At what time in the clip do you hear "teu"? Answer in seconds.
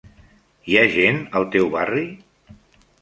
1.57-1.69